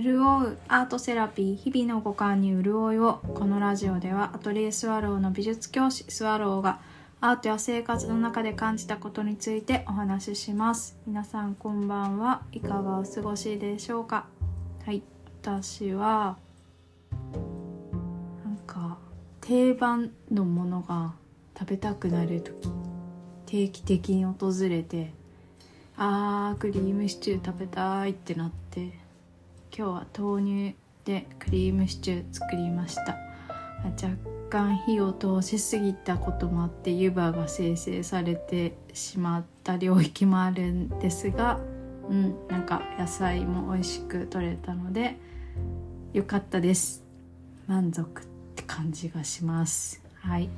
[0.00, 6.80] 潤うアートセラピー日々の五感に潤いをこのラジオではアトリエスワローの美術教師スワローが
[7.20, 10.96] アートや生活の中で感じたことについてお話しします。
[11.06, 12.42] 皆さんこんばんは。
[12.52, 14.26] いかがお過ごしでしょうか。
[14.84, 15.02] はい。
[15.42, 16.38] 私は
[18.44, 18.98] なんか
[19.42, 21.12] 定番のものが
[21.58, 22.70] 食べたくなる時
[23.44, 25.12] 定期的に訪れて
[25.96, 29.01] あークリームシチュー食べたいってなって。
[29.74, 30.76] 今日は豆乳
[31.06, 33.16] でクリームシチュー作りました。
[33.84, 34.16] 若
[34.50, 41.58] 干火を通しすぎたこともあって湯葉が生成されてしまった領域もあるんですが
[42.08, 45.16] うんなんか野菜も美味しく取れたので
[46.12, 47.02] 良かったです。
[47.66, 50.02] 満足って感じがします。
[50.20, 50.50] はい。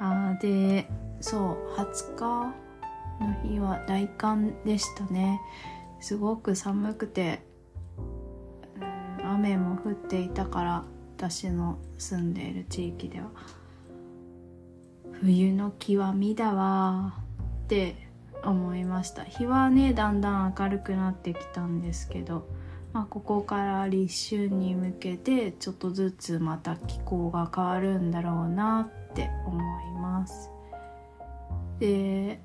[0.00, 0.88] あーで
[1.20, 2.54] そう20日
[3.20, 5.40] の日は大寒でしたね。
[6.00, 7.42] すごく寒くて、
[9.38, 10.84] 雨も降っていたから
[11.16, 13.30] 私の住んでいる地域では。
[15.20, 17.14] 冬の極みだわ
[17.64, 17.94] って
[18.44, 19.24] 思いました。
[19.24, 22.48] 日はねだんだん明るくなってきたんですけど、
[22.92, 30.50] まあ、ここから立春に向けてちょっとずつまた気候が変わるんだろうなって思います。
[31.78, 32.40] で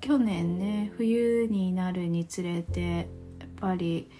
[0.00, 3.08] 去年ね冬になるにつれて
[3.40, 4.10] やっぱり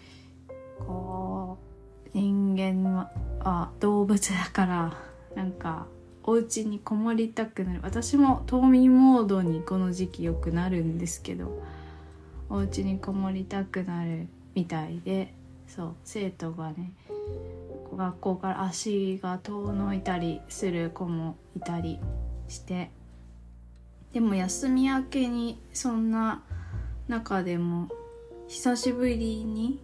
[0.81, 1.59] こ
[2.07, 3.09] う人間
[3.43, 4.97] は動物だから
[5.35, 5.87] なんか
[6.23, 7.81] お家にこもりたくなる。
[7.83, 11.63] 私も冬眠モードにこの時期よくなるんですけど
[12.49, 15.35] お家にこもりたくなるみたいで
[15.69, 16.93] そう生徒がね
[17.97, 21.99] 学校から足が遠のいたりする子もいたり
[22.49, 22.91] して
[24.13, 26.43] でも休み明けにそんな
[27.09, 27.89] 中でも
[28.49, 29.81] 久しぶりに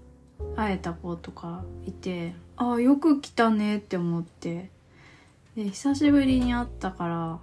[0.56, 4.70] 会えた子とかいてああよく来たねって思って。
[5.56, 7.38] で久しぶりに会ったから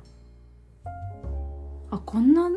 [1.92, 2.50] あこんな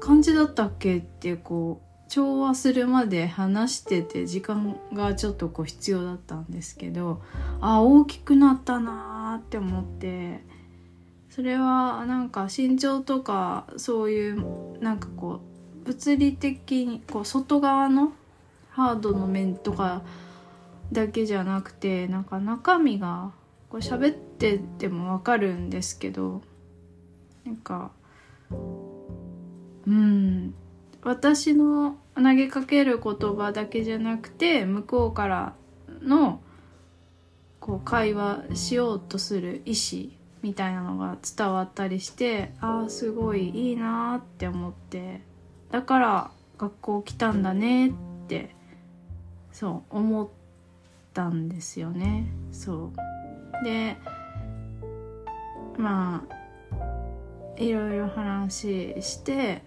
[0.00, 7.20] 感じだったっけってこう調和するまで話してて時間がちょっとこう必要だったんですけど
[7.60, 10.48] あ大きくなったなーって思って。
[11.30, 15.40] それはなんか身長とかそういうなんかこ
[15.84, 18.12] う物理的にこう外側の
[18.70, 20.02] ハードの面とか
[20.92, 23.32] だけじゃなくてなんか中身が
[23.68, 26.42] こう喋っててもわかるんですけど
[27.44, 27.90] なんか
[29.86, 30.54] うん
[31.02, 35.54] 私の投げかける言葉だけじゃなくて向こうから
[36.02, 36.40] の
[37.60, 40.10] こう会話しようとする意思
[40.42, 45.22] みたいなのが伝わったりしてああすごいいいなって思って
[45.70, 47.92] だから学校来たんだねっ
[48.28, 48.54] て
[49.60, 50.28] そう思っ
[51.12, 52.24] たんですよね。
[52.50, 52.90] そ
[53.62, 53.62] う。
[53.62, 53.98] で
[55.76, 59.62] まあいろいろ話して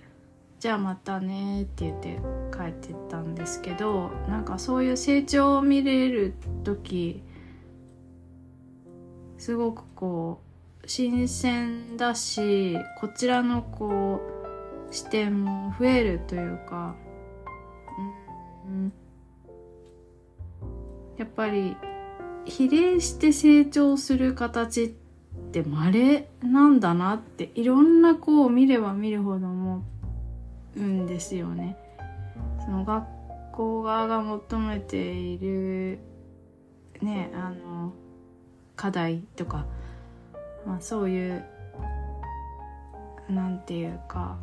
[0.59, 2.19] じゃあまたねって言って
[2.51, 6.33] 帰ってったんですけどなんかそういう成長を見れる
[6.63, 7.21] 時
[9.37, 10.41] すごくこ
[10.83, 14.21] う新鮮だしこちらのこ
[14.89, 16.95] う視点も増えるというか、
[18.65, 18.91] うん、
[21.23, 21.77] やっぱり
[22.43, 24.87] 比例して成長する形っ
[25.53, 29.85] て稀なんだなっていろんな子を見れば見るほど思
[30.75, 31.77] うんですよね。
[32.65, 33.05] その学
[33.53, 35.99] 校側が求めている
[37.01, 37.93] ねあの
[38.75, 39.65] 課題とか、
[40.65, 41.45] まあ、そういう
[43.29, 44.37] なんていうか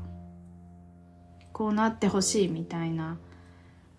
[1.53, 3.19] こうなってほしいみたいな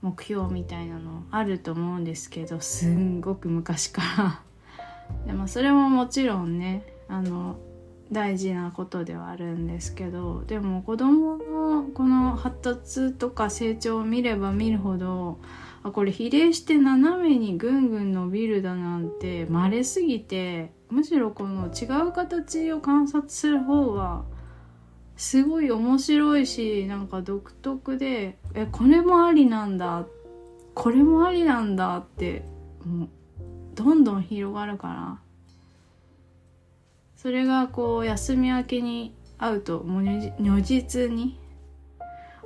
[0.02, 4.42] 目標みたいなのあると思うんですけどすんごく昔から。
[5.28, 7.58] でもそれももちろんねあの
[8.12, 15.40] 大事なことではあるんですけどでも子供のこの発達とか成長を見れば見るほど
[15.84, 24.26] あこれ比例して斜めにぐんぐん伸びるだなんて稀すぎてむしろこの違う形を観察する方は
[25.22, 30.08] すごい面白いしなんか独特でえこれもありなんだ
[30.73, 32.44] これもありなんだって
[32.84, 33.09] もう
[33.76, 35.20] どんどん広がるから
[37.18, 41.38] それがこう休み明けに会うともう如実に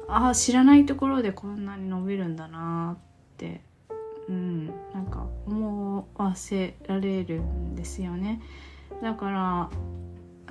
[0.10, 3.04] ああ知らないところでこんなに伸びるんだなっ
[3.38, 3.62] て
[4.27, 8.42] うんなんか思わせられるんですよね。
[9.01, 9.69] だから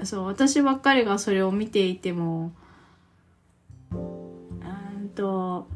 [0.03, 2.53] そう私ばっかりがそれを見ていても
[3.93, 3.97] う
[5.05, 5.69] んと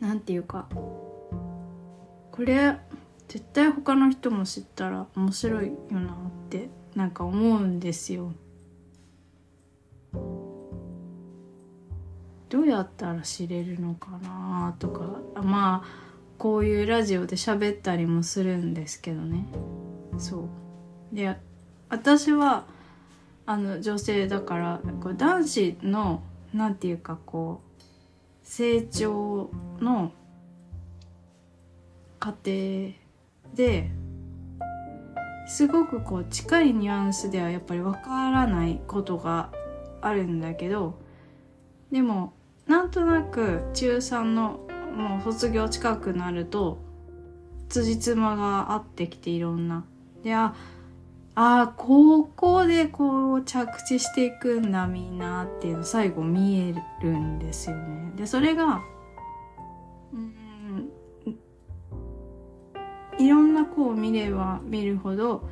[0.00, 0.68] なんていうか
[2.30, 2.76] これ
[3.28, 6.14] 絶対他の人も知ったら面白いよなっ
[6.50, 8.32] てなんか思うんですよ。
[12.50, 16.04] どうやったら知れるのかなとかまあ
[16.38, 19.46] こういうラジオで喋ったりもするんですけどね
[20.18, 20.48] そ
[21.12, 21.36] うで
[21.88, 22.64] 私は
[23.46, 26.22] あの女性だからこう男子の
[26.52, 27.82] なんていうかこう
[28.42, 29.50] 成長
[29.80, 30.12] の
[32.18, 32.92] 過程
[33.54, 33.90] で
[35.46, 39.50] すごくこう近いニュアンスではやっぱりわからないことが
[40.00, 40.98] あるんだけど
[41.90, 42.32] でも
[42.66, 44.60] なんとなく中3の
[44.96, 46.78] もう卒業近くなると
[47.68, 49.84] 辻褄が合ってきていろんな。
[50.22, 50.54] であ
[51.36, 58.12] ああここでこう着地していくんだみんなっていうの最後見えるんですよね。
[58.14, 58.80] でそれが
[60.12, 60.90] うん
[63.18, 65.48] いろんな子を見れば見るほど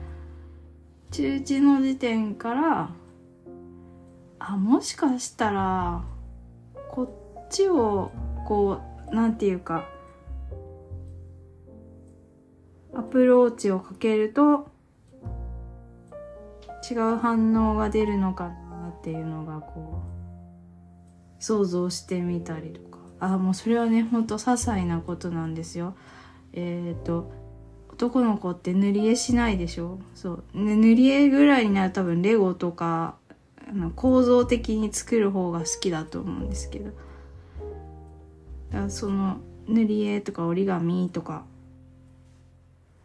[1.10, 2.90] 中1の時点から
[4.38, 6.04] あもしかしたら
[6.90, 7.02] こ
[7.44, 8.10] っちを
[8.46, 8.80] こ
[9.10, 9.88] うなんていうか
[12.94, 14.71] アプローチをかけると
[16.90, 20.02] 違う反応が出るのかなっていうのがこ
[21.38, 22.98] う想像してみたりとか。
[23.20, 25.94] あもうそれはねほんと些細なことなんですよ。
[26.52, 27.30] えっ、ー、と
[27.92, 30.00] 男の子って塗り絵しないでしょ？
[30.14, 33.14] そう、ね、塗り絵ぐらいになる多分レゴとか
[33.68, 36.90] あの構造的に作る方が好きだと思うんですけど。
[38.72, 39.36] だその
[39.68, 41.44] 塗り絵とか折り紙とか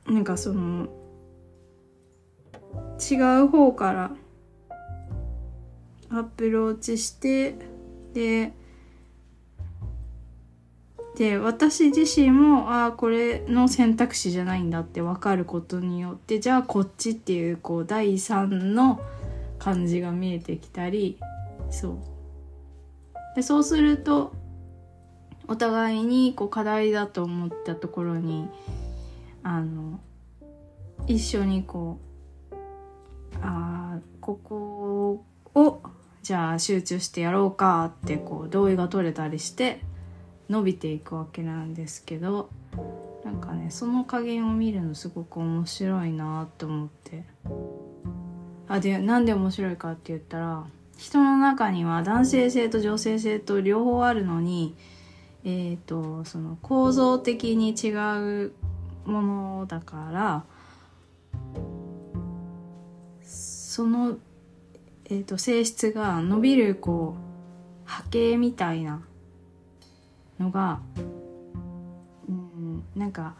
[0.08, 0.88] なんかその
[3.00, 4.12] 違う方から
[6.10, 7.56] アプローチして
[8.14, 8.54] で
[11.16, 19.02] で私自身もああこれの選択肢じゃないんだって分かることによってじゃあこっちっていうこう第三の
[19.58, 21.18] 感じが見えてきたり
[21.72, 21.98] そう。
[23.36, 24.34] でそうすると
[25.48, 28.48] お互いにこう課題だと思ったところに
[29.44, 30.00] あの
[31.08, 32.07] 一緒にこう
[33.42, 35.26] あここ
[35.56, 35.82] を
[36.22, 39.82] じゃあ集中してやろうかってこう同意が取れたりして
[40.50, 42.50] 伸びていくわけなんですけど
[43.24, 47.26] なんかねその加減を見るのすごく面白いなと思って。
[48.70, 50.66] あでなんで面白いかって言ったら
[50.98, 54.76] 人の中には男性性と女性性と両方あるのに
[55.46, 57.92] えっ、ー、とその構造的に違
[58.46, 58.52] う
[59.06, 60.44] ものだから
[63.78, 64.18] その、
[65.06, 69.04] えーと、性質が伸びるこう波形みたいな
[70.40, 70.80] のが
[72.28, 73.36] うんなんか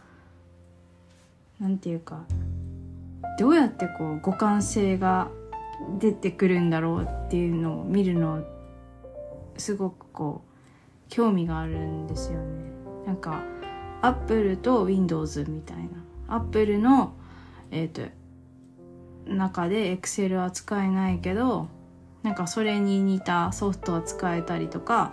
[1.58, 2.22] なんていうか
[3.36, 5.28] どうやってこう互換性が
[5.98, 8.44] 出てくるんだろうっていうのを見るの
[9.56, 12.70] すごくこう興味があるんですよね。
[13.06, 13.42] なんか
[14.02, 15.88] アップルと Windows みたいな
[16.28, 17.14] アップルの
[17.72, 18.17] えっ、ー、と
[19.28, 21.68] 中で Excel は使えないけど
[22.22, 25.12] なんかそれに似たソフトは使えたりとか、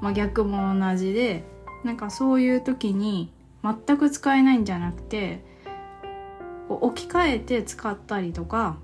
[0.00, 1.44] まあ、逆も同じで
[1.84, 3.32] なんかそういう時に
[3.62, 5.44] 全く使えないんじゃなくて
[6.68, 8.76] 置き換えて使ったりとか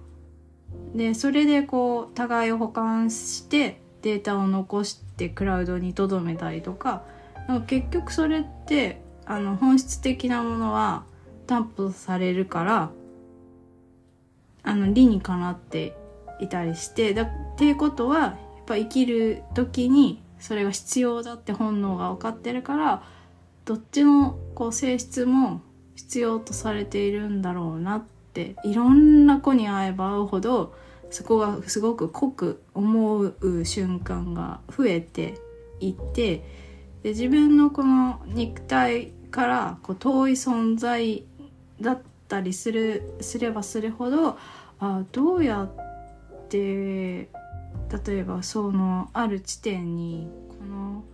[0.94, 7.04] でそれでこう互いを保管してデータを残してクラウドに留めたりとか
[7.66, 11.04] 結局それってあの本質的なものは
[11.46, 12.90] 担保されるから
[14.62, 15.96] あの理にかなって
[16.40, 18.28] いたりしてだっていうことはや
[18.62, 23.02] っぱ生きる時にそれが必要だって本能が分かってるから
[23.64, 25.62] どっちのこう性質も
[25.94, 30.74] 必要とされているんだろうなっていろんな子に会えば会うほど
[31.10, 35.34] そこがすごく濃く思う瞬間が増えて
[35.78, 36.42] いって
[37.02, 41.24] で自分のこの肉体からこう遠い存在
[41.80, 42.02] だっ
[42.32, 44.38] たりするすればするほど
[44.80, 47.28] あどうやって例
[48.08, 51.04] えばそのある地点にこの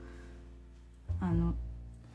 [1.21, 1.55] あの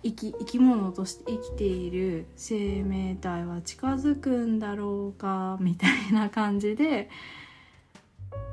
[0.03, 7.09] 生き生き物として生きている生命体は近づくんだろうかみたいな感じで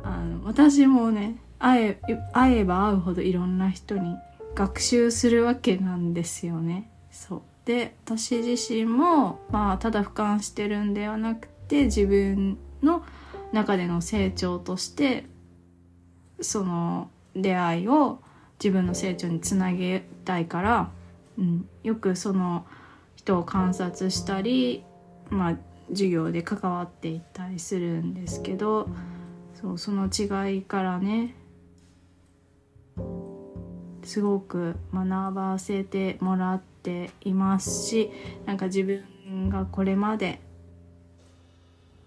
[0.03, 2.01] あの私もね会え
[2.33, 4.17] 会えば会うほどいろんな人に
[4.57, 6.91] 学習するわけなんですよね。
[7.13, 13.05] そうで私自身も、まあ、ただ俯瞰してるんではなくて自分の
[13.53, 15.27] 中での成長として
[16.41, 18.21] その出会いを
[18.63, 20.91] 自分の成長につなげたいから
[21.41, 22.67] うん、よくその
[23.17, 24.85] 人を観察したり、
[25.31, 25.57] まあ、
[25.89, 28.89] 授業で関わっていったりするんですけど
[29.61, 31.35] そうその違いからね
[34.11, 38.11] すごく学ばせてもらっていますし
[38.45, 40.41] なんか自分がこれまで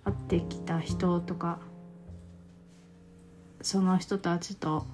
[0.03, 1.59] 会ってきた人とか
[3.61, 4.85] その人たちと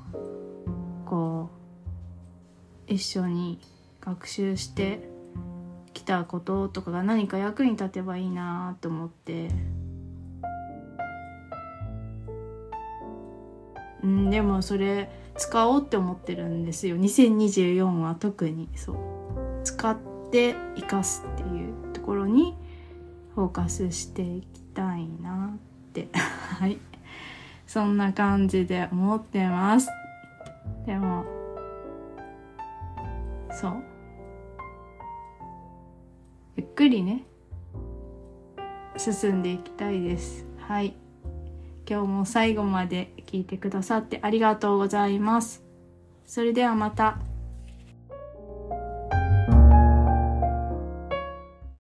[1.08, 1.50] こ
[2.88, 3.60] う一緒に
[4.02, 5.00] 学習して
[5.96, 9.50] きたこととかが何か役に立てばいいなと思って。
[14.04, 16.98] うんでもそれ使おうって思ってるんですよ。
[16.98, 18.68] 2024は特に。
[18.76, 18.96] そう。
[19.64, 19.98] 使っ
[20.32, 22.58] て生かすっていうところに
[23.36, 26.10] フォーカスしていきたいなって。
[26.60, 26.78] はい。
[27.66, 29.90] そんな感じで思ってます。
[30.86, 31.24] でも
[33.52, 33.84] そう。
[36.58, 37.24] ゆっくりね。
[38.98, 40.46] 進んでいきたいです。
[40.58, 40.94] はい。
[41.90, 45.64] 今日も最後まで聞いてくださってありがとうございます
[46.26, 47.29] それではまた。